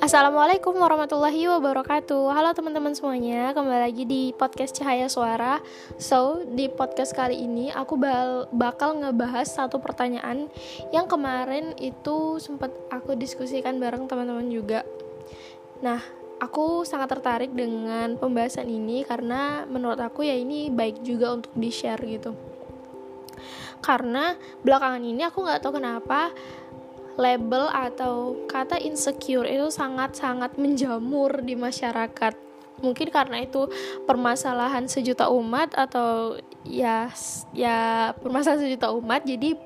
[0.00, 2.32] Assalamualaikum warahmatullahi wabarakatuh.
[2.32, 5.60] Halo teman-teman semuanya Kembali lagi di podcast Cahaya Suara.
[6.00, 8.00] So, di podcast kali ini Aku
[8.56, 10.48] bakal ngebahas satu pertanyaan
[10.96, 14.80] Yang kemarin itu sempat aku diskusikan bareng teman-teman juga.
[15.84, 16.00] Nah,
[16.40, 22.00] aku sangat tertarik dengan pembahasan ini Karena menurut aku ya ini baik juga untuk di-share
[22.08, 22.55] gitu
[23.80, 24.34] Karena
[24.64, 26.32] belakangan ini aku gak tahu kenapa
[27.16, 32.36] label atau kata insecure itu sangat-sangat menjamur di masyarakat.
[32.76, 33.72] Mungkin karena itu
[34.04, 37.08] permasalahan sejuta umat atau ya
[37.56, 39.56] ya permasalahan sejuta umat jadi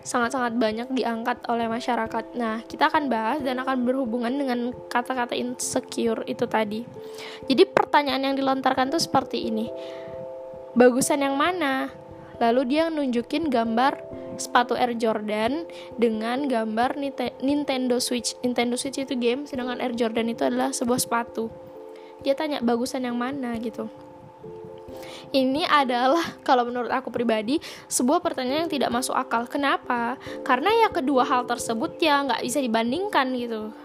[0.00, 2.24] sangat-sangat banyak diangkat oleh masyarakat.
[2.38, 6.86] Nah, kita akan bahas dan akan berhubungan dengan kata-kata insecure itu tadi.
[7.50, 9.66] Jadi pertanyaan yang dilontarkan tuh seperti ini.
[10.74, 11.90] Bagusan yang mana?
[12.42, 13.98] Lalu dia nunjukin gambar
[14.36, 16.98] sepatu Air Jordan dengan gambar
[17.42, 18.34] Nintendo Switch.
[18.42, 21.50] Nintendo Switch itu game, sedangkan Air Jordan itu adalah sebuah sepatu.
[22.26, 23.86] Dia tanya bagusan yang mana gitu.
[25.34, 27.58] Ini adalah kalau menurut aku pribadi
[27.90, 29.46] sebuah pertanyaan yang tidak masuk akal.
[29.50, 30.18] Kenapa?
[30.46, 33.83] Karena ya kedua hal tersebut ya nggak bisa dibandingkan gitu.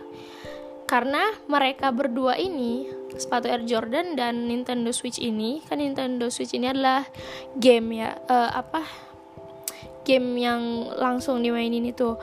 [0.89, 6.65] Karena mereka berdua ini sepatu Air Jordan dan Nintendo Switch ini kan Nintendo Switch ini
[6.65, 7.05] adalah
[7.53, 8.81] game ya uh, apa
[10.01, 12.17] game yang langsung dimainin itu.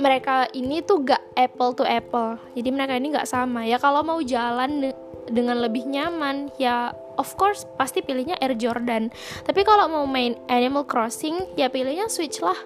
[0.00, 3.68] Mereka ini tuh gak apple to apple jadi mereka ini gak sama.
[3.68, 4.90] Ya kalau mau jalan de
[5.28, 9.12] dengan lebih nyaman ya of course pasti pilihnya Air Jordan.
[9.44, 12.56] Tapi kalau mau main Animal Crossing ya pilihnya Switch lah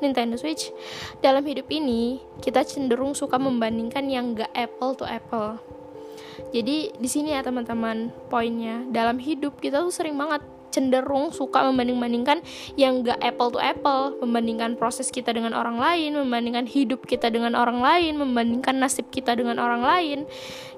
[0.00, 0.72] Nintendo Switch.
[1.20, 5.60] Dalam hidup ini kita cenderung suka membandingkan yang gak apple to apple.
[6.50, 8.82] Jadi di sini ya teman-teman poinnya.
[8.88, 12.40] Dalam hidup kita tuh sering banget cenderung suka membanding-bandingkan
[12.78, 17.58] yang gak apple to apple membandingkan proses kita dengan orang lain membandingkan hidup kita dengan
[17.58, 20.18] orang lain membandingkan nasib kita dengan orang lain.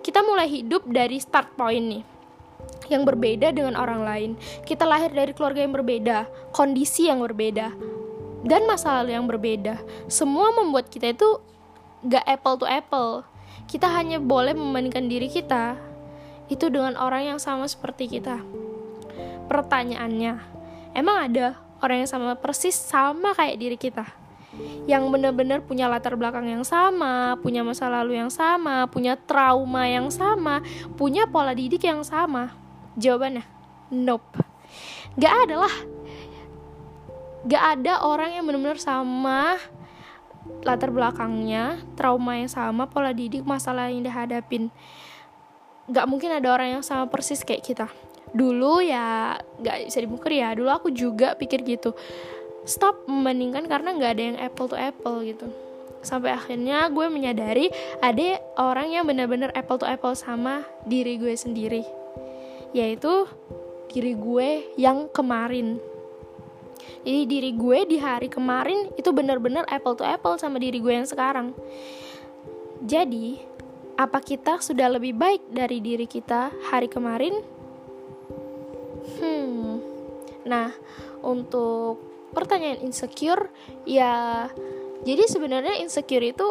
[0.03, 2.03] Kita mulai hidup dari start point nih
[2.91, 4.31] yang berbeda dengan orang lain.
[4.67, 8.02] Kita lahir dari keluarga yang berbeda kondisi yang berbeda
[8.43, 9.79] dan masa lalu yang berbeda
[10.11, 11.39] semua membuat kita itu
[12.07, 13.23] gak apple to apple
[13.71, 15.79] kita hanya boleh membandingkan diri kita
[16.51, 18.43] itu dengan orang yang sama seperti kita
[19.47, 20.43] pertanyaannya
[20.93, 24.23] emang ada orang yang sama persis sama kayak diri kita
[24.85, 30.13] yang benar-benar punya latar belakang yang sama, punya masa lalu yang sama, punya trauma yang
[30.13, 30.61] sama,
[31.01, 32.53] punya pola didik yang sama?
[33.01, 33.49] Jawabannya,
[33.89, 34.45] nope.
[35.17, 35.75] Gak ada lah.
[37.43, 39.59] Gak ada orang yang benar-benar sama
[40.63, 44.71] latar belakangnya, trauma yang sama, pola didik, masalah yang dihadapin.
[45.91, 47.87] Gak mungkin ada orang yang sama persis kayak kita.
[48.33, 51.93] Dulu ya nggak bisa dibungkir ya dulu aku juga pikir gitu.
[52.65, 55.53] Stop membandingkan karena nggak ada yang apple to apple gitu.
[56.01, 57.69] Sampai akhirnya gue menyadari
[58.01, 61.85] ada orang yang benar-benar apple to apple sama diri gue sendiri.
[62.73, 63.29] Yaitu
[63.93, 64.49] diri gue
[64.81, 65.77] yang kemarin
[67.03, 71.09] jadi diri gue di hari kemarin itu benar-benar apple to apple sama diri gue yang
[71.09, 71.57] sekarang
[72.83, 73.39] jadi
[73.97, 77.41] apa kita sudah lebih baik dari diri kita hari kemarin
[79.19, 79.83] Hmm.
[80.47, 80.71] Nah,
[81.23, 81.99] untuk
[82.33, 83.53] pertanyaan insecure
[83.85, 84.49] ya
[85.05, 86.49] jadi sebenarnya insecure itu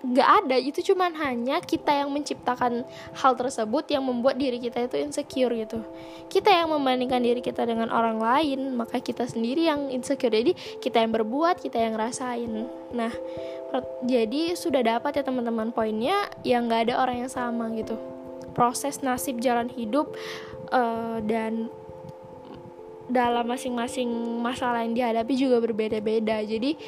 [0.00, 0.56] gak ada.
[0.56, 2.84] Itu cuman hanya kita yang menciptakan
[3.16, 5.84] hal tersebut yang membuat diri kita itu insecure gitu.
[6.32, 10.32] Kita yang membandingkan diri kita dengan orang lain maka kita sendiri yang insecure.
[10.32, 13.14] Jadi kita yang berbuat kita yang rasain nah
[14.02, 17.94] jadi sudah dapat ya teman-teman poinnya yang gak ada orang yang sama gitu.
[18.50, 20.10] Proses nasib jalan hidup
[20.74, 21.70] uh, dan
[23.10, 24.10] dalam masing-masing
[24.42, 26.42] masalah yang dihadapi juga berbeda-beda.
[26.42, 26.78] Jadi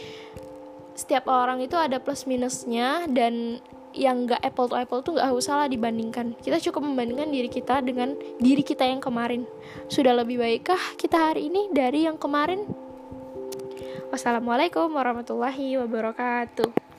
[0.92, 3.60] setiap orang itu ada plus minusnya dan
[3.92, 6.32] yang gak apple to apple tuh gak usah lah dibandingkan.
[6.41, 9.44] Kita cukup membandingkan diri kita dengan diri kita yang kemarin.
[9.88, 12.64] Sudah lebih baikkah kita hari ini dari yang kemarin?
[14.12, 16.91] Wassalamualaikum warahmatullahi wabarakatuh